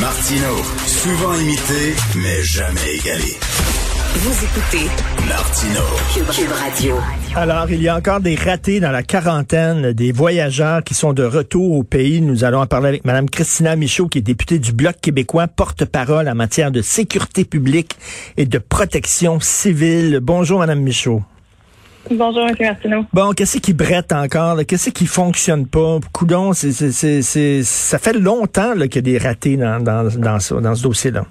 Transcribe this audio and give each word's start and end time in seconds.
Martino, 0.00 0.54
souvent 0.86 1.34
imité, 1.34 1.94
mais 2.14 2.40
jamais 2.44 2.96
égalé. 3.00 3.34
Vous 4.14 4.44
écoutez 4.44 4.86
Martino, 5.28 5.80
Cube 6.14 6.52
Radio. 6.52 6.94
Alors, 7.34 7.68
il 7.68 7.82
y 7.82 7.88
a 7.88 7.96
encore 7.96 8.20
des 8.20 8.36
ratés 8.36 8.78
dans 8.78 8.92
la 8.92 9.02
quarantaine, 9.02 9.92
des 9.92 10.12
voyageurs 10.12 10.84
qui 10.84 10.94
sont 10.94 11.12
de 11.12 11.24
retour 11.24 11.72
au 11.72 11.82
pays. 11.82 12.20
Nous 12.20 12.44
allons 12.44 12.60
en 12.60 12.66
parler 12.66 12.88
avec 12.88 13.04
Mme 13.04 13.28
Christina 13.28 13.74
Michaud, 13.74 14.06
qui 14.06 14.18
est 14.18 14.22
députée 14.22 14.60
du 14.60 14.72
Bloc 14.72 15.00
québécois, 15.00 15.48
porte-parole 15.48 16.28
en 16.28 16.34
matière 16.36 16.70
de 16.70 16.80
sécurité 16.80 17.44
publique 17.44 17.96
et 18.36 18.46
de 18.46 18.58
protection 18.58 19.40
civile. 19.40 20.20
Bonjour, 20.22 20.60
Mme 20.60 20.80
Michaud. 20.80 21.22
Bonjour, 22.10 22.46
M. 22.48 22.54
Martineau. 22.58 23.04
Bon, 23.12 23.32
qu'est-ce 23.32 23.58
qui 23.58 23.74
brette 23.74 24.12
encore? 24.12 24.58
Qu'est-ce 24.66 24.90
qui 24.90 25.06
fonctionne 25.06 25.66
pas? 25.66 25.98
Coudon, 26.12 26.52
c'est, 26.52 27.62
ça 27.62 27.98
fait 27.98 28.12
longtemps 28.14 28.72
qu'il 28.74 28.94
y 28.94 28.98
a 28.98 29.02
des 29.02 29.18
ratés 29.18 29.56
dans, 29.56 29.82
dans, 29.82 30.04
dans, 30.04 30.38
dans 30.60 30.74
ce 30.74 30.82
dossier-là. 30.82 31.24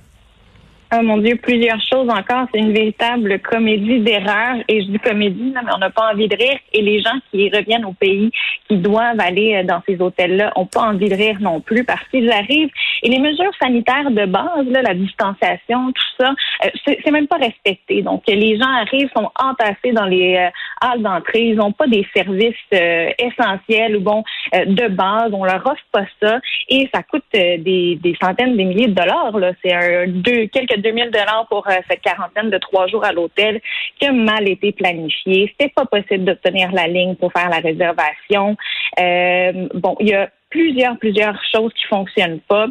Oh 0.95 1.01
mon 1.03 1.17
Dieu, 1.17 1.35
plusieurs 1.35 1.81
choses 1.81 2.07
encore. 2.09 2.47
C'est 2.53 2.59
une 2.59 2.71
véritable 2.71 3.39
comédie 3.39 3.99
d'erreur. 3.99 4.55
Et 4.69 4.83
je 4.83 4.87
dis 4.87 4.99
comédie, 4.99 5.51
mais 5.53 5.71
on 5.75 5.79
n'a 5.79 5.89
pas 5.89 6.13
envie 6.13 6.29
de 6.29 6.35
rire. 6.37 6.57
Et 6.71 6.81
les 6.81 7.01
gens 7.01 7.17
qui 7.29 7.49
reviennent 7.49 7.83
au 7.83 7.91
pays, 7.91 8.31
qui 8.69 8.77
doivent 8.77 9.19
aller 9.19 9.55
euh, 9.55 9.63
dans 9.63 9.81
ces 9.85 10.01
hôtels-là, 10.01 10.53
ont 10.55 10.65
pas 10.65 10.83
envie 10.83 11.09
de 11.09 11.15
rire 11.15 11.39
non 11.41 11.59
plus 11.59 11.83
parce 11.83 12.07
qu'ils 12.07 12.31
arrivent. 12.31 12.69
Et 13.03 13.09
les 13.09 13.19
mesures 13.19 13.51
sanitaires 13.61 14.11
de 14.11 14.25
base, 14.25 14.65
là, 14.69 14.81
la 14.81 14.93
distanciation, 14.93 15.91
tout 15.91 16.23
ça, 16.23 16.33
euh, 16.63 16.69
c'est 16.85 17.11
même 17.11 17.27
pas 17.27 17.37
respecté. 17.37 18.01
Donc, 18.01 18.23
les 18.25 18.57
gens 18.57 18.71
arrivent, 18.71 19.09
sont 19.13 19.29
entassés 19.37 19.91
dans 19.91 20.05
les 20.05 20.37
euh, 20.37 20.49
halles 20.79 21.01
d'entrée. 21.01 21.49
Ils 21.49 21.55
n'ont 21.57 21.73
pas 21.73 21.87
des 21.87 22.07
services 22.15 22.55
essentiels 22.71 23.97
ou 23.97 24.01
bon 24.01 24.23
de 24.53 24.87
base. 24.87 25.31
On 25.33 25.43
leur 25.43 25.65
offre 25.65 25.83
pas 25.91 26.05
ça. 26.21 26.39
Et 26.69 26.89
ça 26.93 27.03
coûte 27.03 27.23
des, 27.33 27.57
des 28.01 28.15
centaines, 28.21 28.55
des 28.55 28.63
milliers 28.63 28.87
de 28.87 28.93
dollars. 28.93 29.33
C'est 29.63 29.73
un 29.73 30.07
deux 30.07 30.47
quelques 30.47 30.76
2000 30.77 31.11
dollars 31.11 31.45
pour 31.49 31.67
euh, 31.67 31.73
cette 31.89 32.01
quarantaine 32.01 32.49
de 32.49 32.57
trois 32.57 32.87
jours 32.87 33.03
à 33.03 33.11
l'hôtel 33.11 33.61
qui 33.99 34.07
a 34.07 34.11
mal 34.11 34.47
été 34.47 34.71
planifié. 34.71 35.53
C'est 35.59 35.73
pas 35.73 35.85
possible 35.85 36.25
d'obtenir 36.25 36.71
la 36.71 36.87
ligne 36.87 37.15
pour 37.15 37.31
faire 37.31 37.49
la 37.49 37.59
réservation. 37.59 38.55
Euh, 38.99 39.67
bon, 39.73 39.95
il 39.99 40.09
y 40.09 40.13
a 40.13 40.29
plusieurs, 40.49 40.97
plusieurs 40.97 41.39
choses 41.51 41.73
qui 41.73 41.85
fonctionnent 41.85 42.39
pas 42.41 42.67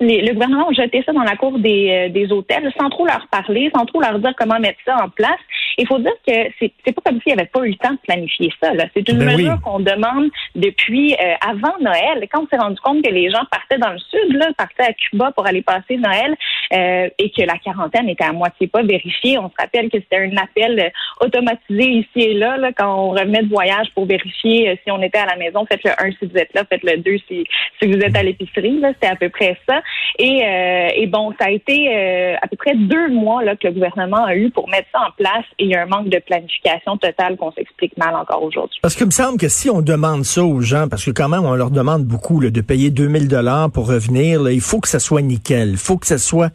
le 0.00 0.32
gouvernement 0.32 0.68
a 0.68 0.72
jeté 0.72 1.02
ça 1.04 1.12
dans 1.12 1.22
la 1.22 1.36
cour 1.36 1.58
des, 1.58 1.90
euh, 1.90 2.08
des 2.08 2.30
hôtels 2.30 2.72
sans 2.78 2.88
trop 2.88 3.06
leur 3.06 3.26
parler, 3.28 3.70
sans 3.74 3.84
trop 3.84 4.00
leur 4.00 4.18
dire 4.18 4.32
comment 4.36 4.58
mettre 4.58 4.78
ça 4.84 4.96
en 5.02 5.08
place. 5.08 5.40
Il 5.78 5.86
faut 5.86 5.98
dire 5.98 6.12
que 6.26 6.32
c'est, 6.58 6.72
c'est 6.84 6.92
pas 6.92 7.02
comme 7.06 7.20
s'il 7.20 7.34
n'y 7.34 7.40
avait 7.40 7.48
pas 7.48 7.60
eu 7.64 7.70
le 7.70 7.76
temps 7.76 7.92
de 7.92 7.98
planifier 8.06 8.52
ça. 8.60 8.74
Là. 8.74 8.86
C'est 8.94 9.08
une 9.08 9.18
ben 9.18 9.36
mesure 9.36 9.60
qu'on 9.62 9.80
demande 9.80 10.28
depuis 10.54 11.14
euh, 11.14 11.34
avant 11.40 11.74
Noël. 11.80 12.26
Quand 12.32 12.42
on 12.42 12.48
s'est 12.48 12.60
rendu 12.60 12.80
compte 12.80 13.02
que 13.02 13.10
les 13.10 13.30
gens 13.30 13.44
partaient 13.50 13.78
dans 13.78 13.92
le 13.92 13.98
sud, 13.98 14.36
là, 14.36 14.48
partaient 14.56 14.84
à 14.84 14.92
Cuba 14.92 15.32
pour 15.32 15.46
aller 15.46 15.62
passer 15.62 15.96
Noël 15.96 16.36
euh, 16.72 17.08
et 17.18 17.30
que 17.30 17.42
la 17.42 17.58
quarantaine 17.58 18.08
était 18.08 18.24
à 18.24 18.32
moitié 18.32 18.66
pas 18.66 18.82
vérifiée, 18.82 19.38
on 19.38 19.48
se 19.48 19.54
rappelle 19.58 19.88
que 19.88 19.98
c'était 19.98 20.18
un 20.18 20.36
appel 20.36 20.92
automatisé 21.20 21.84
ici 21.84 22.20
et 22.20 22.34
là, 22.34 22.56
là, 22.56 22.70
quand 22.76 22.92
on 22.94 23.10
revenait 23.10 23.42
de 23.42 23.48
voyage 23.48 23.88
pour 23.94 24.06
vérifier 24.06 24.78
si 24.84 24.90
on 24.90 25.02
était 25.02 25.18
à 25.18 25.26
la 25.26 25.36
maison. 25.36 25.64
Faites 25.66 25.84
le 25.84 25.90
1 25.90 26.10
si 26.12 26.26
vous 26.26 26.36
êtes 26.36 26.54
là, 26.54 26.64
faites 26.68 26.82
le 26.82 26.98
2 26.98 27.16
si, 27.28 27.44
si 27.80 27.88
vous 27.88 27.98
êtes 27.98 28.16
à 28.16 28.22
l'épicerie. 28.22 28.80
Là, 28.80 28.92
c'était 28.94 29.12
à 29.12 29.16
peu 29.16 29.28
près 29.28 29.56
ça. 29.68 29.80
Et, 30.18 30.42
euh, 30.44 30.88
et 30.94 31.06
bon, 31.06 31.32
ça 31.38 31.46
a 31.46 31.50
été 31.50 31.88
euh, 31.94 32.36
à 32.40 32.48
peu 32.48 32.56
près 32.56 32.74
deux 32.74 33.08
mois 33.08 33.42
là, 33.42 33.56
que 33.56 33.66
le 33.66 33.74
gouvernement 33.74 34.24
a 34.24 34.34
eu 34.34 34.50
pour 34.50 34.68
mettre 34.68 34.88
ça 34.92 35.00
en 35.06 35.10
place 35.16 35.44
et 35.58 35.64
il 35.64 35.70
y 35.70 35.74
a 35.74 35.82
un 35.82 35.86
manque 35.86 36.08
de 36.08 36.18
planification 36.18 36.96
totale 36.96 37.36
qu'on 37.36 37.52
s'explique 37.52 37.96
mal 37.96 38.14
encore 38.14 38.42
aujourd'hui. 38.42 38.78
Parce 38.82 38.96
qu'il 38.96 39.06
me 39.06 39.10
semble 39.10 39.38
que 39.38 39.48
si 39.48 39.70
on 39.70 39.82
demande 39.82 40.24
ça 40.24 40.42
aux 40.44 40.60
gens, 40.60 40.88
parce 40.88 41.04
que 41.04 41.10
quand 41.10 41.28
même 41.28 41.44
on 41.44 41.54
leur 41.54 41.70
demande 41.70 42.04
beaucoup 42.04 42.40
là, 42.40 42.50
de 42.50 42.60
payer 42.60 42.90
2000 42.90 43.28
dollars 43.28 43.70
pour 43.70 43.88
revenir, 43.88 44.42
là, 44.42 44.52
il 44.52 44.60
faut 44.60 44.80
que 44.80 44.88
ça 44.88 44.98
soit 44.98 45.22
nickel, 45.22 45.70
il 45.70 45.76
faut 45.76 45.98
que 45.98 46.06
ça 46.06 46.18
soit 46.18 46.50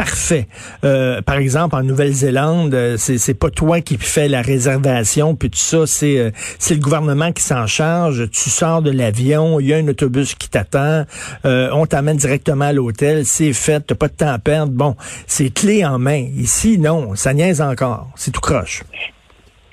parfait. 0.00 0.48
Euh, 0.82 1.20
par 1.20 1.36
exemple, 1.36 1.76
en 1.76 1.82
Nouvelle-Zélande, 1.82 2.72
euh, 2.72 2.96
c'est, 2.96 3.18
c'est 3.18 3.34
pas 3.34 3.50
toi 3.50 3.82
qui 3.82 3.98
fais 3.98 4.28
la 4.28 4.40
réservation, 4.40 5.34
puis 5.34 5.50
tout 5.50 5.58
ça, 5.58 5.86
c'est, 5.86 6.18
euh, 6.18 6.30
c'est 6.58 6.72
le 6.72 6.80
gouvernement 6.80 7.32
qui 7.32 7.42
s'en 7.42 7.66
charge. 7.66 8.30
Tu 8.30 8.48
sors 8.48 8.80
de 8.80 8.90
l'avion, 8.90 9.60
il 9.60 9.66
y 9.66 9.74
a 9.74 9.76
un 9.76 9.86
autobus 9.88 10.34
qui 10.34 10.48
t'attend, 10.48 11.04
on 11.44 11.84
t'amène 11.84 12.16
directement 12.16 12.64
à 12.64 12.72
l'hôtel, 12.72 13.26
c'est 13.26 13.52
fait, 13.52 13.80
t'as 13.80 13.94
pas 13.94 14.08
de 14.08 14.14
temps 14.14 14.32
à 14.32 14.38
perdre. 14.38 14.72
Bon, 14.72 14.96
c'est 15.26 15.50
clé 15.50 15.84
en 15.84 15.98
main. 15.98 16.28
Ici, 16.34 16.78
non, 16.78 17.14
ça 17.14 17.34
niaise 17.34 17.60
encore. 17.60 18.08
C'est 18.16 18.30
tout 18.30 18.40
croche. 18.40 18.82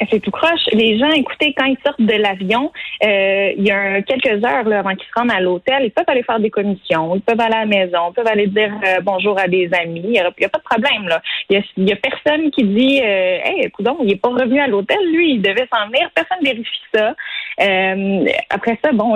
C'est 0.10 0.20
tout 0.20 0.32
croche. 0.32 0.66
Les 0.74 0.98
gens, 1.00 1.10
écoutez, 1.10 1.54
quand 1.58 1.66
ils 1.66 1.78
sortent 1.86 2.02
de 2.02 2.14
l'avion, 2.14 2.72
euh, 3.04 3.52
il 3.58 3.66
y 3.66 3.72
a 3.72 4.02
quelques 4.04 4.44
heures 4.46 4.64
là, 4.66 4.80
avant 4.80 4.96
qu'ils 4.96 5.08
se 5.08 5.20
rendent 5.20 5.32
à 5.32 5.40
l'hôtel, 5.40 5.84
ils 5.84 5.92
peuvent 5.92 6.06
aller 6.08 6.24
faire 6.24 6.40
des 6.40 6.50
commissions, 6.50 7.16
ils 7.16 7.22
peuvent 7.22 7.40
aller 7.40 7.56
à 7.56 7.60
la 7.62 7.66
maison, 7.66 8.12
ils 8.12 8.14
peuvent 8.14 8.28
aller 8.28 8.48
dire 8.48 8.72
euh, 8.86 9.02
bonjour 9.02 9.40
à 9.40 9.48
des 9.48 9.70
amis. 9.74 10.02
Il 10.04 10.10
n'y 10.12 10.20
a, 10.20 10.32
pas 10.50 10.60
de 10.60 10.64
problème. 10.64 11.08
là. 11.08 11.22
Il 11.50 11.64
y 11.78 11.92
a, 11.92 11.96
personne 11.96 12.52
qui 12.52 12.64
dit 12.64 13.02
euh, 13.04 13.40
Hey, 13.44 13.66
écoute, 13.66 13.88
il 14.02 14.08
n'est 14.08 14.16
pas 14.16 14.30
revenu 14.30 14.60
à 14.60 14.68
l'hôtel, 14.68 15.00
lui, 15.12 15.36
il 15.36 15.42
devait 15.42 15.68
s'en 15.74 15.88
venir. 15.88 16.10
Personne 16.14 16.44
vérifie 16.44 16.82
ça. 16.94 17.16
Euh, 17.60 18.26
après 18.50 18.78
ça, 18.84 18.92
bon, 18.92 19.16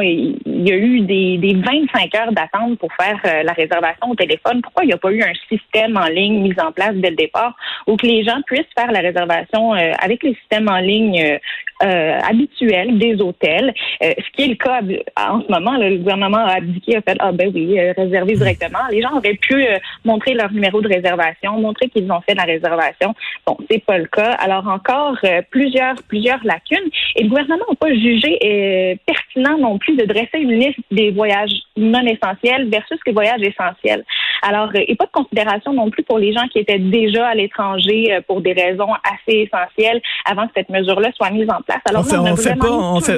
y 0.67 0.71
a 0.71 0.75
eu 0.75 1.01
des, 1.01 1.37
des 1.37 1.53
25 1.53 2.15
heures 2.15 2.31
d'attente 2.31 2.77
pour 2.79 2.89
faire 2.93 3.19
euh, 3.25 3.43
la 3.43 3.53
réservation 3.53 4.09
au 4.09 4.15
téléphone. 4.15 4.61
Pourquoi 4.61 4.83
il 4.83 4.87
n'y 4.87 4.93
a 4.93 4.97
pas 4.97 5.11
eu 5.11 5.21
un 5.21 5.33
système 5.49 5.97
en 5.97 6.07
ligne 6.07 6.41
mis 6.41 6.59
en 6.59 6.71
place 6.71 6.95
dès 6.95 7.09
le 7.09 7.15
départ 7.15 7.55
où 7.87 7.97
que 7.97 8.05
les 8.05 8.23
gens 8.23 8.41
puissent 8.45 8.73
faire 8.77 8.91
la 8.91 8.99
réservation 8.99 9.73
avec 9.73 10.23
les 10.23 10.35
systèmes 10.35 10.69
en 10.69 10.77
ligne 10.77 11.39
euh, 11.83 12.19
habituels 12.29 12.99
des 12.99 13.19
hôtels, 13.19 13.73
euh, 14.03 14.13
ce 14.15 14.31
qui 14.33 14.43
est 14.43 14.47
le 14.49 14.55
cas 14.55 14.81
en 15.17 15.41
ce 15.41 15.51
moment. 15.51 15.77
le 15.77 15.97
gouvernement 15.97 16.45
a 16.45 16.57
abdiqué, 16.57 16.97
a 16.97 17.01
fait 17.01 17.17
ah 17.17 17.31
ben 17.31 17.51
oui, 17.51 17.79
euh, 17.79 17.93
réserver 17.97 18.35
directement. 18.35 18.79
Les 18.91 19.01
gens 19.01 19.17
auraient 19.17 19.33
pu 19.33 19.65
montrer 20.05 20.35
leur 20.35 20.51
numéro 20.51 20.79
de 20.79 20.87
réservation, 20.87 21.59
montrer 21.59 21.89
qu'ils 21.89 22.11
ont 22.11 22.21
fait 22.21 22.35
la 22.35 22.43
réservation. 22.43 23.15
Bon, 23.47 23.57
c'est 23.67 23.83
pas 23.83 23.97
le 23.97 24.05
cas. 24.05 24.33
Alors 24.33 24.67
encore 24.67 25.17
plusieurs 25.49 25.95
plusieurs 26.07 26.43
lacunes. 26.43 26.89
Et 27.15 27.23
le 27.23 27.29
gouvernement 27.29 27.65
n'a 27.67 27.75
pas 27.75 27.93
jugé 27.95 28.99
pertinent 29.07 29.57
non 29.57 29.79
plus 29.79 29.95
de 29.95 30.05
dresser 30.05 30.37
une 30.37 30.50
liste 30.59 30.79
des 30.91 31.11
voyages 31.11 31.51
non 31.77 32.05
essentiels 32.05 32.69
versus 32.69 32.99
les 33.05 33.13
voyages 33.13 33.41
essentiels. 33.41 34.03
Alors, 34.43 34.69
et 34.73 34.95
pas 34.95 35.05
de 35.05 35.11
considération 35.11 35.73
non 35.73 35.89
plus 35.89 36.03
pour 36.03 36.17
les 36.17 36.33
gens 36.33 36.47
qui 36.51 36.59
étaient 36.59 36.79
déjà 36.79 37.27
à 37.27 37.35
l'étranger 37.35 38.19
pour 38.27 38.41
des 38.41 38.53
raisons 38.53 38.89
assez 39.03 39.47
essentielles 39.47 40.01
avant 40.25 40.47
que 40.47 40.53
cette 40.55 40.69
mesure-là 40.69 41.11
soit 41.15 41.29
mise 41.29 41.49
en 41.49 41.61
place 41.61 41.81
on 41.95 42.03
fait, 42.03 42.17
on 42.17 42.35
fait 42.35 42.55
pas, 42.55 42.71
on 42.71 42.99
fait, 42.99 43.17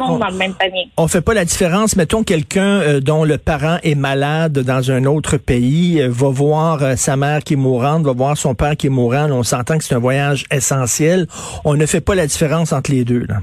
on, 0.97 1.07
fait 1.07 1.21
pas 1.21 1.33
la 1.33 1.45
différence. 1.45 1.95
Mettons 1.95 2.23
quelqu'un 2.23 2.81
euh, 2.81 2.99
dont 2.99 3.23
le 3.23 3.37
parent 3.37 3.77
est 3.83 3.95
malade 3.95 4.59
dans 4.59 4.91
un 4.91 5.05
autre 5.05 5.37
pays, 5.37 6.01
euh, 6.01 6.09
va 6.09 6.29
voir 6.29 6.83
euh, 6.83 6.95
sa 6.95 7.15
mère 7.17 7.43
qui 7.43 7.53
est 7.53 7.57
mourante, 7.57 8.03
va 8.03 8.13
voir 8.13 8.37
son 8.37 8.55
père 8.55 8.75
qui 8.75 8.87
est 8.87 8.91
mourant. 8.91 9.29
on 9.31 9.43
s'entend 9.43 9.77
que 9.77 9.83
c'est 9.83 9.95
un 9.95 9.99
voyage 9.99 10.45
essentiel. 10.51 11.27
On 11.65 11.75
ne 11.75 11.85
fait 11.85 12.01
pas 12.01 12.15
la 12.15 12.27
différence 12.27 12.73
entre 12.73 12.91
les 12.91 13.03
deux. 13.03 13.25
Là. 13.27 13.35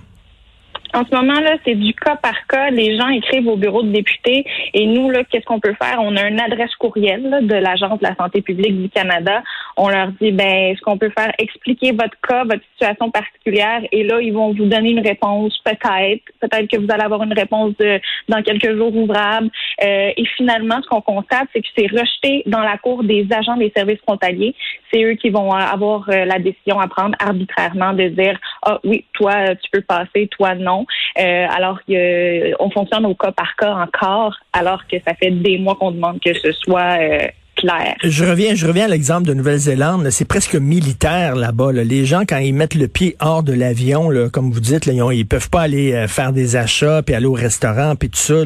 En 0.93 1.05
ce 1.05 1.15
moment, 1.15 1.39
là, 1.41 1.57
c'est 1.65 1.77
du 1.77 1.95
cas 1.95 2.17
par 2.17 2.47
cas. 2.49 2.71
Les 2.71 2.99
gens 2.99 3.09
écrivent 3.09 3.47
au 3.47 3.57
bureau 3.57 3.83
de 3.83 3.93
députés 3.93 4.45
et 4.75 4.87
nous, 4.87 5.11
là, 5.11 5.23
qu'est-ce 5.25 5.45
qu'on 5.45 5.61
peut 5.61 5.75
faire? 5.81 5.99
On 6.01 6.17
a 6.17 6.29
une 6.29 6.41
adresse 6.41 6.75
courriel 6.77 7.47
de 7.47 7.55
l'Agence 7.55 8.01
de 8.01 8.05
la 8.05 8.15
santé 8.17 8.43
publique 8.43 8.81
du 8.81 8.89
Canada. 8.89 9.43
On 9.77 9.89
leur 9.89 10.09
dit, 10.21 10.33
ben, 10.33 10.75
ce 10.77 10.81
qu'on 10.81 10.99
peut 10.99 11.13
faire, 11.17 11.33
expliquer 11.39 11.93
votre 11.93 12.17
cas, 12.27 12.45
votre 12.45 12.63
situation 12.73 13.11
particulière? 13.11 13.83
Et 13.93 14.03
là, 14.03 14.21
ils 14.21 14.33
vont 14.33 14.53
vous 14.53 14.67
donner 14.67 14.91
une 14.91 15.07
réponse, 15.07 15.57
peut-être. 15.65 16.25
Peut-être 16.41 16.69
que 16.69 16.77
vous 16.77 16.91
allez 16.91 17.05
avoir 17.05 17.23
une 17.23 17.35
réponse 17.35 17.75
dans 18.29 18.43
quelques 18.43 18.77
jours 18.77 18.95
ouvrables. 18.95 19.51
Euh, 19.85 20.11
et 20.17 20.25
finalement, 20.37 20.81
ce 20.83 20.89
qu'on 20.89 21.01
constate, 21.01 21.49
c'est 21.53 21.61
que 21.61 21.69
c'est 21.77 21.87
rejeté 21.87 22.43
dans 22.47 22.63
la 22.63 22.79
cour 22.79 23.05
des 23.05 23.27
agents 23.31 23.57
des 23.57 23.73
services 23.77 24.01
frontaliers. 24.01 24.55
C'est 24.93 25.03
eux 25.05 25.15
qui 25.15 25.31
vont 25.31 25.53
avoir 25.53 26.09
euh, 26.09 26.25
la 26.25 26.39
décision 26.39 26.81
à 26.81 26.89
prendre 26.89 27.17
arbitrairement 27.21 27.93
de 27.93 28.09
dire, 28.09 28.39
ah 28.63 28.79
oui, 28.85 29.05
toi, 29.13 29.55
tu 29.57 29.71
peux 29.71 29.81
passer, 29.81 30.29
toi, 30.29 30.55
non. 30.55 30.87
Euh, 31.19 31.47
alors 31.51 31.79
qu'on 31.85 32.71
fonctionne 32.71 33.07
au 33.07 33.15
cas 33.15 33.33
par 33.33 33.57
cas 33.57 33.73
encore, 33.75 34.37
alors 34.53 34.87
que 34.87 34.97
ça 35.07 35.15
fait 35.15 35.31
des 35.31 35.59
mois 35.59 35.77
qu'on 35.77 35.93
demande 35.93 36.21
que 36.21 36.35
ce 36.35 36.53
soit 36.53 36.99
je 38.05 38.25
reviens, 38.25 38.55
je 38.55 38.67
reviens 38.67 38.87
à 38.87 38.89
l'exemple 38.89 39.27
de 39.27 39.35
Nouvelle-Zélande. 39.35 40.09
C'est 40.11 40.25
presque 40.25 40.55
militaire 40.55 41.37
là-bas. 41.37 41.73
Les 41.73 42.07
gens, 42.07 42.23
quand 42.27 42.39
ils 42.39 42.55
mettent 42.55 42.75
le 42.75 42.89
pied 42.89 43.17
hors 43.21 43.43
de 43.43 43.53
l'avion, 43.53 44.11
comme 44.33 44.51
vous 44.51 44.61
dites, 44.61 44.87
là, 44.87 44.93
ils, 45.13 45.27
peuvent 45.27 45.51
pas 45.51 45.63
aller 45.63 45.93
euh, 45.93 46.09
faire 46.09 46.33
des 46.33 46.57
achats, 46.57 47.03
puis 47.03 47.15
aller 47.15 47.27
au 47.27 47.35
restaurant, 47.35 47.97
puis 47.97 48.09
tout 48.09 48.19
ça. 48.19 48.43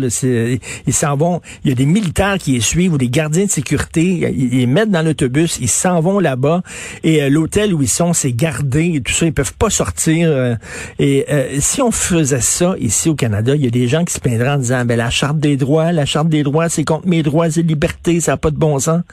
ils 0.86 0.92
s'en 0.92 1.16
vont. 1.16 1.40
Il 1.64 1.70
y 1.70 1.72
a 1.72 1.76
des 1.76 1.86
militaires 1.86 2.38
qui 2.38 2.52
les 2.52 2.60
suivent 2.60 2.94
ou 2.94 2.98
des 2.98 3.08
gardiens 3.08 3.44
de 3.44 3.50
sécurité. 3.50 4.32
Ils, 4.36 4.50
les 4.50 4.66
mettent 4.66 4.90
dans 4.90 5.02
l'autobus, 5.02 5.58
ils 5.60 5.68
s'en 5.68 6.00
vont 6.00 6.18
là-bas. 6.18 6.62
Et 7.02 7.22
euh, 7.22 7.28
l'hôtel 7.28 7.74
où 7.74 7.82
ils 7.82 7.88
sont, 7.88 8.12
c'est 8.12 8.32
gardé 8.32 8.94
et 8.96 9.00
tout 9.00 9.12
ça. 9.12 9.26
Ils 9.26 9.32
peuvent 9.32 9.54
pas 9.54 9.70
sortir. 9.70 10.28
Euh, 10.30 10.54
et 10.98 11.26
si 11.60 11.82
on 11.82 11.90
faisait 11.90 12.40
ça 12.40 12.74
ici 12.78 13.08
au 13.08 13.14
Canada, 13.14 13.54
il 13.54 13.64
y 13.64 13.66
a 13.66 13.70
des 13.70 13.88
gens 13.88 14.04
qui 14.04 14.14
se 14.14 14.20
plaindraient 14.20 14.50
en 14.50 14.58
disant, 14.58 14.84
ben 14.84 14.96
la 14.96 15.10
charte 15.10 15.38
des 15.38 15.56
droits, 15.56 15.92
la 15.92 16.06
charte 16.06 16.28
des 16.28 16.42
droits, 16.42 16.68
c'est 16.68 16.84
contre 16.84 17.06
mes 17.06 17.22
droits 17.22 17.48
et 17.48 17.62
libertés, 17.62 18.20
ça 18.20 18.32
n'a 18.32 18.36
pas 18.36 18.50
de 18.50 18.56
bon 18.56 18.78
sens 18.78 19.03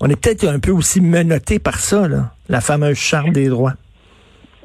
on 0.00 0.08
est 0.08 0.20
peut-être 0.20 0.46
un 0.46 0.58
peu 0.58 0.70
aussi 0.70 1.00
menotté 1.00 1.58
par 1.58 1.78
ça, 1.78 2.06
la 2.48 2.60
fameuse 2.60 2.98
charte 2.98 3.30
des 3.30 3.48
droits. 3.48 3.74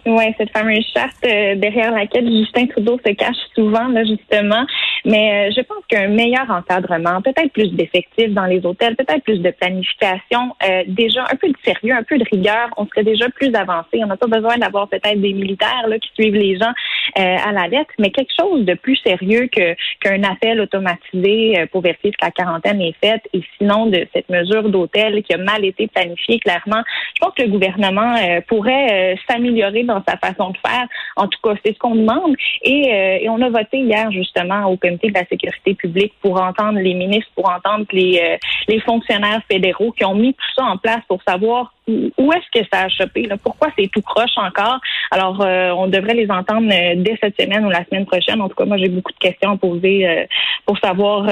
Oui, 0.05 0.23
cette 0.37 0.49
fameuse 0.51 0.85
charte 0.93 1.15
euh, 1.25 1.55
derrière 1.55 1.91
laquelle 1.91 2.27
Justin 2.27 2.65
Trudeau 2.67 2.99
se 3.05 3.13
cache 3.13 3.35
souvent, 3.53 3.87
là, 3.87 4.03
justement. 4.03 4.65
Mais 5.05 5.49
euh, 5.49 5.53
je 5.55 5.61
pense 5.61 5.83
qu'un 5.87 6.07
meilleur 6.07 6.49
encadrement, 6.49 7.21
peut-être 7.21 7.51
plus 7.51 7.71
d'effectifs 7.73 8.33
dans 8.33 8.45
les 8.45 8.65
hôtels, 8.65 8.95
peut-être 8.95 9.23
plus 9.23 9.39
de 9.39 9.51
planification, 9.51 10.55
euh, 10.63 10.83
déjà 10.87 11.23
un 11.31 11.35
peu 11.35 11.47
de 11.47 11.57
sérieux, 11.63 11.93
un 11.93 12.03
peu 12.03 12.17
de 12.17 12.25
rigueur, 12.29 12.69
on 12.77 12.85
serait 12.87 13.03
déjà 13.03 13.29
plus 13.29 13.53
avancé. 13.55 14.01
On 14.03 14.07
n'a 14.07 14.17
pas 14.17 14.27
besoin 14.27 14.57
d'avoir 14.57 14.87
peut-être 14.87 15.19
des 15.19 15.33
militaires 15.33 15.87
là, 15.87 15.97
qui 15.99 16.09
suivent 16.13 16.35
les 16.35 16.57
gens 16.57 16.71
à 17.15 17.51
la 17.51 17.67
lettre, 17.67 17.91
mais 17.99 18.09
quelque 18.09 18.31
chose 18.39 18.63
de 18.63 18.73
plus 18.73 18.95
sérieux 18.97 19.49
que 19.51 19.75
qu'un 19.99 20.23
appel 20.23 20.61
automatisé 20.61 21.65
pour 21.71 21.81
vérifier 21.81 22.11
que 22.11 22.23
la 22.23 22.31
quarantaine 22.31 22.81
est 22.81 22.95
faite 23.03 23.21
et 23.33 23.41
sinon 23.57 23.87
de 23.87 24.07
cette 24.13 24.29
mesure 24.29 24.69
d'hôtel 24.69 25.21
qui 25.23 25.33
a 25.33 25.37
mal 25.37 25.65
été 25.65 25.87
planifiée 25.87 26.39
clairement. 26.39 26.81
Je 27.15 27.19
pense 27.19 27.33
que 27.35 27.43
le 27.43 27.49
gouvernement 27.49 28.15
pourrait 28.47 29.17
s'améliorer 29.29 29.83
dans 29.83 30.01
sa 30.07 30.17
façon 30.17 30.51
de 30.51 30.57
faire. 30.65 30.87
En 31.15 31.27
tout 31.27 31.39
cas, 31.43 31.55
c'est 31.63 31.73
ce 31.73 31.79
qu'on 31.79 31.95
demande. 31.95 32.35
Et, 32.63 32.93
euh, 32.93 33.17
et, 33.21 33.29
on 33.29 33.41
a 33.41 33.49
voté 33.49 33.79
hier 33.79 34.11
justement 34.11 34.65
au 34.65 34.77
de 34.97 35.13
la 35.13 35.25
sécurité 35.25 35.73
publique 35.75 36.13
pour 36.21 36.41
entendre 36.41 36.79
les 36.79 36.93
ministres, 36.93 37.31
pour 37.35 37.49
entendre 37.49 37.85
les, 37.91 38.19
euh, 38.21 38.37
les 38.67 38.79
fonctionnaires 38.79 39.41
fédéraux 39.49 39.91
qui 39.91 40.05
ont 40.05 40.15
mis 40.15 40.33
tout 40.33 40.53
ça 40.55 40.65
en 40.65 40.77
place 40.77 41.01
pour 41.07 41.21
savoir 41.23 41.73
où 41.87 42.31
est-ce 42.31 42.59
que 42.59 42.65
ça 42.71 42.83
a 42.83 42.89
chopé, 42.89 43.23
là? 43.23 43.35
pourquoi 43.41 43.67
c'est 43.77 43.89
tout 43.91 44.01
croche 44.01 44.37
encore? 44.37 44.79
Alors, 45.09 45.41
euh, 45.41 45.71
on 45.71 45.87
devrait 45.87 46.13
les 46.13 46.29
entendre 46.29 46.69
dès 46.69 47.17
cette 47.21 47.39
semaine 47.39 47.65
ou 47.65 47.69
la 47.69 47.83
semaine 47.85 48.05
prochaine. 48.05 48.41
En 48.41 48.47
tout 48.47 48.55
cas, 48.55 48.65
moi, 48.65 48.77
j'ai 48.77 48.87
beaucoup 48.87 49.11
de 49.11 49.17
questions 49.17 49.51
à 49.51 49.57
poser 49.57 50.27
pour 50.65 50.77
savoir 50.79 51.27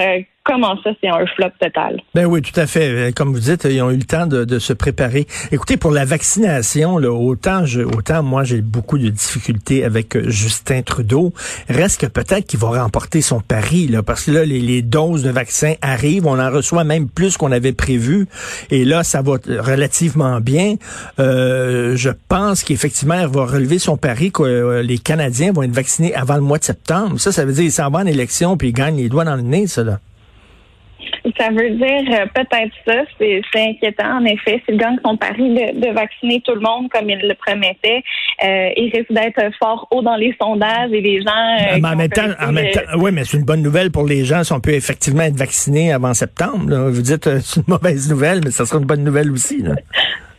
comment 0.50 0.76
ça, 0.84 0.92
c'est 1.02 1.10
un 1.10 1.26
flop 1.36 1.52
total? 1.60 2.02
Ben 2.16 2.26
oui, 2.26 2.42
tout 2.42 2.58
à 2.60 2.66
fait. 2.66 2.90
Euh, 2.90 3.12
comme 3.16 3.32
vous 3.32 3.40
dites, 3.40 3.66
ils 3.66 3.82
ont 3.82 3.92
eu 3.92 3.98
le 3.98 4.04
temps 4.04 4.26
de, 4.26 4.60
se 4.60 4.74
préparer. 4.74 5.28
Écoutez, 5.52 5.78
pour 5.78 5.92
la 5.92 6.06
vaccination, 6.06 6.98
là, 6.98 7.12
autant, 7.12 7.66
je, 7.66 7.82
autant 7.82 8.24
moi, 8.24 8.44
j'ai 8.44 8.62
beaucoup 8.62 8.98
de 8.98 9.10
difficultés 9.10 9.86
avec 9.86 10.16
euh, 10.16 10.30
Justin 10.30 10.82
Trudeau. 10.82 11.34
Reste 11.70 12.02
que 12.02 12.08
peut-être 12.08 12.48
qu'il 12.48 12.60
va 12.60 12.82
remporter 12.82 13.22
son 13.22 13.42
pari, 13.42 13.88
là, 13.88 14.02
parce 14.02 14.26
que 14.26 14.32
là, 14.32 14.46
les, 14.46 14.82
doses 14.82 15.24
de 15.24 15.30
vaccins 15.30 15.74
arrivent. 15.82 16.26
On 16.26 16.40
en 16.40 16.50
reçoit 16.50 16.84
même 16.84 17.10
plus 17.10 17.38
qu'on 17.38 17.52
avait 17.52 17.74
prévu. 17.74 18.28
Et 18.72 18.86
là, 18.86 19.04
ça 19.04 19.22
va 19.22 19.34
relativement 19.60 20.40
bien. 20.40 20.76
Euh, 21.20 21.96
je 21.96 22.10
pense 22.28 22.64
qu'effectivement, 22.64 23.20
il 23.20 23.28
va 23.28 23.46
relever 23.46 23.78
son 23.78 23.98
pari 23.98 24.32
que 24.32 24.82
les 24.82 24.98
Canadiens 24.98 25.52
vont 25.52 25.64
être 25.64 25.72
vaccinés 25.72 26.16
avant 26.16 26.36
le 26.36 26.42
mois 26.42 26.58
de 26.58 26.64
septembre. 26.64 27.20
Ça, 27.20 27.32
ça 27.32 27.46
veut 27.46 27.54
dire 27.54 27.64
qu'il 27.64 27.72
s'en 27.72 27.90
va 27.90 28.00
en 28.00 28.06
élection 28.06 28.58
puis 28.58 28.70
il 28.70 28.74
gagne 28.74 28.98
les 28.98 29.10
doigts 29.10 29.26
dans 29.26 29.36
le 29.36 29.42
nez, 29.42 29.68
ça, 29.68 29.84
là. 29.84 30.00
Ça 31.38 31.50
veut 31.50 31.72
dire 31.72 32.20
euh, 32.20 32.26
peut-être 32.34 32.74
ça. 32.88 33.02
C'est 33.20 33.42
inquiétant, 33.56 34.20
en 34.20 34.26
effet. 34.26 34.62
S'il 34.66 34.78
gagne 34.78 34.98
son 35.06 35.18
pari 35.18 35.54
de, 35.54 35.94
vacciner 35.94 36.42
tout 36.46 36.54
le 36.54 36.62
monde 36.62 36.90
comme 36.90 37.10
il 37.10 37.20
le 37.20 37.34
promettait, 37.36 38.04
euh, 38.44 38.70
il 38.78 38.92
risque 38.96 39.12
d'être 39.12 39.54
fort 39.58 39.88
haut 39.92 40.02
dans 40.02 40.16
les 40.16 40.36
sondages 40.42 40.92
et 40.92 41.02
les 41.02 41.22
gens. 41.22 41.30
Euh, 41.30 41.80
mais 41.82 41.88
en 41.90 41.96
même 41.96 42.10
temps, 42.10 42.30
en 42.40 42.52
même 42.52 42.72
temps, 42.72 42.82
oui, 42.98 43.12
mais 43.12 43.24
c'est 43.26 43.38
une 43.38 43.46
bonne 43.46 43.62
nouvelle 43.62 43.92
pour 43.92 44.06
les 44.06 44.24
gens 44.26 44.44
si 44.44 44.54
on 44.54 44.60
peut 44.60 44.74
effectivement 44.74 45.24
être 45.24 45.38
vacciné 45.38 45.92
avant 45.92 46.14
septembre. 46.14 46.90
Vous 46.90 47.02
dites 47.02 47.30
c'est 47.40 47.60
une 47.60 47.66
mauvaise 47.68 48.10
nouvelle, 48.10 48.42
mais 48.44 48.52
ça 48.52 48.66
sera 48.66 48.80
une 48.80 48.86
bonne 48.86 49.04
nouvelle 49.04 49.32
aussi. 49.32 49.62
Là. 49.62 49.76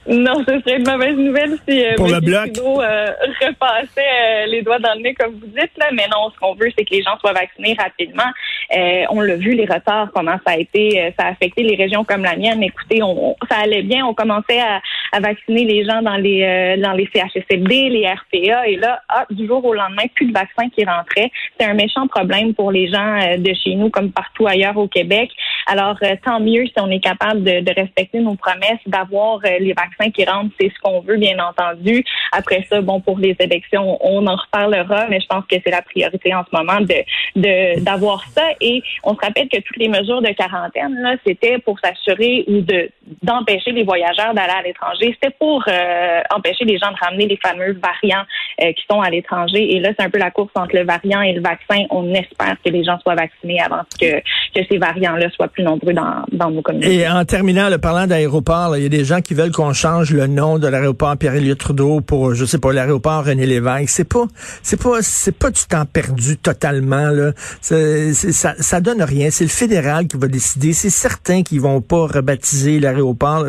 Non, 0.06 0.42
ce 0.48 0.60
serait 0.60 0.78
une 0.78 0.90
mauvaise 0.90 1.16
nouvelle 1.16 1.58
si 1.68 1.84
euh, 1.84 1.94
Pour 1.96 2.08
le 2.08 2.20
bloc. 2.20 2.52
Trudeau 2.52 2.80
euh, 2.80 3.12
repassait 3.42 4.00
euh, 4.00 4.46
les 4.46 4.62
doigts 4.62 4.78
dans 4.78 4.94
le 4.94 5.02
nez, 5.02 5.14
comme 5.14 5.32
vous 5.32 5.46
dites. 5.46 5.76
Là. 5.76 5.88
Mais 5.92 6.06
non, 6.10 6.30
ce 6.34 6.38
qu'on 6.38 6.54
veut, 6.54 6.70
c'est 6.76 6.86
que 6.86 6.94
les 6.94 7.02
gens 7.02 7.18
soient 7.18 7.34
vaccinés 7.34 7.76
rapidement. 7.78 8.30
Euh, 8.74 9.04
on 9.10 9.20
l'a 9.20 9.36
vu, 9.36 9.52
les 9.52 9.66
retards, 9.66 10.10
comment 10.14 10.38
ça 10.46 10.54
a 10.54 10.56
été, 10.56 11.12
ça 11.18 11.26
a 11.26 11.30
affecté 11.30 11.62
les 11.62 11.76
régions 11.76 12.04
comme 12.04 12.22
la 12.22 12.36
mienne. 12.36 12.62
Écoutez, 12.62 13.02
on, 13.02 13.36
ça 13.50 13.58
allait 13.58 13.82
bien. 13.82 14.06
On 14.06 14.14
commençait 14.14 14.60
à, 14.60 14.80
à 15.12 15.20
vacciner 15.20 15.64
les 15.64 15.84
gens 15.84 16.00
dans 16.00 16.16
les 16.16 16.76
dans 16.82 16.92
les 16.92 17.08
CHSLD, 17.12 17.90
les 17.90 18.06
RPA. 18.06 18.68
Et 18.68 18.76
là, 18.76 19.02
du 19.30 19.46
jour 19.46 19.62
au 19.64 19.74
lendemain, 19.74 20.04
plus 20.14 20.26
de 20.26 20.32
vaccins 20.32 20.68
qui 20.70 20.84
rentraient. 20.84 21.30
C'est 21.58 21.66
un 21.66 21.74
méchant 21.74 22.06
problème 22.06 22.54
pour 22.54 22.72
les 22.72 22.88
gens 22.88 23.36
de 23.36 23.52
chez 23.54 23.74
nous, 23.74 23.90
comme 23.90 24.12
partout 24.12 24.46
ailleurs 24.46 24.76
au 24.76 24.88
Québec. 24.88 25.30
Alors, 25.66 25.98
tant 26.24 26.40
mieux 26.40 26.64
si 26.66 26.74
on 26.78 26.90
est 26.90 27.00
capable 27.00 27.42
de, 27.42 27.60
de 27.60 27.72
respecter 27.74 28.20
nos 28.20 28.34
promesses, 28.34 28.80
d'avoir 28.86 29.40
les 29.42 29.72
vaccins 29.72 29.89
c'est 29.98 30.68
ce 30.68 30.78
qu'on 30.82 31.00
veut, 31.00 31.16
bien 31.16 31.38
entendu. 31.38 32.04
Après 32.32 32.66
ça, 32.68 32.80
bon, 32.80 33.00
pour 33.00 33.18
les 33.18 33.36
élections, 33.38 33.98
on 34.00 34.26
en 34.26 34.36
reparlera, 34.36 35.06
mais 35.08 35.20
je 35.20 35.26
pense 35.26 35.44
que 35.46 35.56
c'est 35.64 35.70
la 35.70 35.82
priorité 35.82 36.34
en 36.34 36.44
ce 36.44 36.56
moment 36.56 36.80
de 36.80 37.80
d'avoir 37.80 38.24
ça. 38.30 38.48
Et 38.60 38.82
on 39.04 39.14
se 39.14 39.20
rappelle 39.20 39.48
que 39.48 39.58
toutes 39.58 39.76
les 39.76 39.88
mesures 39.88 40.22
de 40.22 40.28
quarantaine, 40.28 40.94
là, 41.00 41.16
c'était 41.26 41.58
pour 41.58 41.78
s'assurer 41.80 42.44
ou 42.48 42.60
de 42.60 42.90
d'empêcher 43.22 43.72
les 43.72 43.82
voyageurs 43.82 44.34
d'aller 44.34 44.52
à 44.52 44.62
l'étranger. 44.62 45.16
C'était 45.20 45.34
pour 45.38 45.64
euh, 45.68 46.20
empêcher 46.34 46.64
les 46.64 46.78
gens 46.78 46.90
de 46.90 46.96
ramener 47.00 47.26
les 47.26 47.36
fameux 47.36 47.72
variants 47.72 48.24
euh, 48.62 48.72
qui 48.72 48.84
sont 48.90 49.00
à 49.00 49.10
l'étranger. 49.10 49.74
Et 49.74 49.80
là, 49.80 49.90
c'est 49.98 50.04
un 50.04 50.10
peu 50.10 50.18
la 50.18 50.30
course 50.30 50.52
entre 50.54 50.76
le 50.76 50.84
variant 50.84 51.20
et 51.22 51.32
le 51.32 51.40
vaccin. 51.40 51.84
On 51.90 52.12
espère 52.14 52.56
que 52.64 52.70
les 52.70 52.84
gens 52.84 52.98
soient 53.00 53.14
vaccinés 53.14 53.60
avant 53.60 53.82
que, 54.00 54.22
que 54.54 54.60
ces 54.68 54.78
variants-là 54.78 55.30
soient 55.30 55.48
plus 55.48 55.62
nombreux 55.62 55.92
dans, 55.92 56.24
dans 56.32 56.50
nos 56.50 56.62
communautés. 56.62 56.96
Et 56.96 57.08
en 57.08 57.24
terminant, 57.24 57.68
le 57.68 57.78
parlant 57.78 58.06
d'aéroport, 58.06 58.76
il 58.76 58.82
y 58.82 58.86
a 58.86 58.88
des 58.88 59.04
gens 59.04 59.20
qui 59.20 59.34
veulent 59.34 59.52
qu'on 59.52 59.72
change 59.72 60.12
le 60.12 60.26
nom 60.26 60.58
de 60.58 60.66
l'aéroport 60.66 61.16
Pierre-Éliott 61.16 61.58
Trudeau 61.58 62.00
pour, 62.00 62.34
je 62.34 62.44
sais 62.44 62.58
pas, 62.58 62.72
l'aéroport 62.72 63.24
René 63.24 63.46
Lévesque. 63.46 63.88
C'est 63.88 64.08
pas, 64.08 64.26
c'est 64.62 64.80
pas, 64.80 64.98
c'est 65.02 65.36
pas 65.36 65.50
du 65.50 65.62
temps 65.62 65.84
perdu 65.84 66.36
totalement, 66.36 67.10
là. 67.10 67.32
ça, 67.60 68.54
ça 68.58 68.80
donne 68.80 69.02
rien. 69.02 69.30
C'est 69.30 69.44
le 69.44 69.50
fédéral 69.50 70.06
qui 70.06 70.16
va 70.16 70.28
décider. 70.28 70.72
C'est 70.72 70.90
certain 70.90 71.42
qu'ils 71.42 71.60
vont 71.60 71.80
pas 71.80 72.06
rebaptiser 72.06 72.80
l'aéroport. 72.80 73.44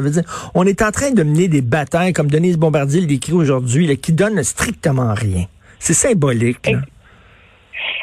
On 0.53 0.65
est 0.65 0.81
en 0.81 0.92
train 0.92 1.12
de 1.12 1.24
mener 1.24 1.48
des 1.48 1.62
batailles, 1.62 2.13
comme 2.13 2.30
Denise 2.30 2.57
Bombardier 2.57 3.01
l'écrit 3.01 3.33
aujourd'hui, 3.33 3.98
qui 3.98 4.13
donnent 4.13 4.44
strictement 4.44 5.13
rien. 5.13 5.45
C'est 5.80 5.94
symbolique. 5.94 6.69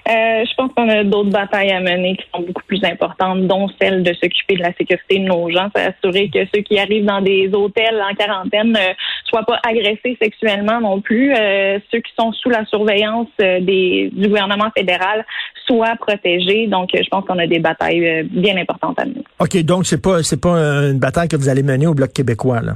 Euh, 0.09 0.45
je 0.49 0.55
pense 0.55 0.73
qu'on 0.75 0.89
a 0.89 1.05
d'autres 1.05 1.31
batailles 1.31 1.71
à 1.71 1.81
mener 1.81 2.17
qui 2.17 2.25
sont 2.35 2.41
beaucoup 2.41 2.63
plus 2.67 2.83
importantes, 2.83 3.47
dont 3.47 3.69
celle 3.81 4.03
de 4.03 4.15
s'occuper 4.15 4.57
de 4.57 4.63
la 4.63 4.73
sécurité 4.73 5.19
de 5.19 5.25
nos 5.25 5.51
gens, 5.51 5.69
s'assurer 5.75 6.31
que 6.31 6.39
ceux 6.55 6.63
qui 6.63 6.79
arrivent 6.79 7.05
dans 7.05 7.21
des 7.21 7.51
hôtels 7.53 8.01
en 8.01 8.15
quarantaine 8.15 8.73
ne 8.73 8.95
soient 9.27 9.45
pas 9.45 9.61
agressés 9.69 10.17
sexuellement 10.21 10.81
non 10.81 11.03
plus, 11.03 11.35
euh, 11.35 11.79
ceux 11.93 12.01
qui 12.01 12.13
sont 12.19 12.33
sous 12.33 12.49
la 12.49 12.65
surveillance 12.67 13.29
euh, 13.43 13.61
des, 13.61 14.11
du 14.13 14.29
gouvernement 14.29 14.71
fédéral 14.75 15.27
soient 15.67 15.97
protégés. 15.97 16.69
Donc, 16.69 16.89
je 16.95 17.09
pense 17.11 17.27
qu'on 17.27 17.39
a 17.39 17.47
des 17.47 17.59
batailles 17.59 18.23
bien 18.31 18.57
importantes 18.57 18.99
à 18.99 19.05
mener. 19.05 19.25
OK, 19.39 19.59
donc 19.65 19.85
c'est 19.85 20.01
pas 20.01 20.23
c'est 20.23 20.41
pas 20.41 20.57
une 20.57 20.99
bataille 20.99 21.29
que 21.29 21.37
vous 21.37 21.51
allez 21.51 21.63
mener 21.63 21.87
au 21.87 21.93
Bloc 21.93 22.15
québécois, 22.15 22.63
là? 22.63 22.73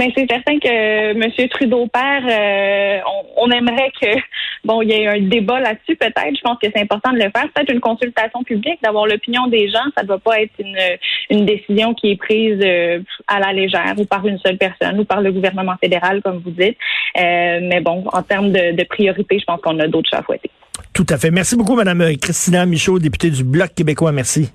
Mais 0.00 0.10
c'est 0.16 0.26
certain 0.30 0.58
que 0.58 1.12
M. 1.12 1.48
Trudeau 1.50 1.86
père, 1.86 2.22
euh, 2.26 3.00
on, 3.36 3.50
aimerait 3.50 3.92
que 4.00 4.06
bon, 4.64 4.80
il 4.80 4.88
y 4.88 4.92
ait 4.92 5.06
un 5.06 5.20
débat 5.20 5.60
là-dessus 5.60 5.94
peut-être. 5.94 6.34
Je 6.34 6.40
pense 6.40 6.56
que 6.58 6.68
c'est 6.74 6.80
important 6.80 7.12
de 7.12 7.16
le 7.16 7.24
faire. 7.24 7.46
Peut-être 7.54 7.70
une 7.70 7.80
consultation 7.80 8.42
publique, 8.42 8.78
d'avoir 8.82 9.06
l'opinion 9.06 9.46
des 9.48 9.68
gens. 9.68 9.84
Ça 9.94 10.02
ne 10.02 10.08
doit 10.08 10.18
pas 10.18 10.40
être 10.40 10.52
une, 10.58 11.44
décision 11.44 11.92
qui 11.92 12.12
est 12.12 12.16
prise 12.16 12.58
euh, 12.64 13.00
à 13.26 13.40
la 13.40 13.52
légère 13.52 13.92
ou 13.98 14.06
par 14.06 14.26
une 14.26 14.38
seule 14.38 14.56
personne 14.56 15.00
ou 15.00 15.04
par 15.04 15.20
le 15.20 15.32
gouvernement 15.32 15.76
fédéral, 15.78 16.22
comme 16.22 16.38
vous 16.38 16.50
dites. 16.50 16.78
Euh, 17.18 17.60
mais 17.62 17.80
bon, 17.80 18.04
en 18.10 18.22
termes 18.22 18.52
de, 18.52 18.84
priorité, 18.84 19.38
je 19.38 19.44
pense 19.44 19.60
qu'on 19.60 19.78
a 19.80 19.86
d'autres 19.86 20.08
choses 20.08 20.20
à 20.20 20.22
fouetter. 20.22 20.50
Tout 20.94 21.06
à 21.10 21.18
fait. 21.18 21.30
Merci 21.30 21.56
beaucoup, 21.56 21.76
Madame 21.76 22.16
Christina 22.16 22.64
Michaud, 22.64 22.98
députée 22.98 23.28
du 23.28 23.44
Bloc 23.44 23.74
québécois. 23.74 24.12
Merci. 24.12 24.50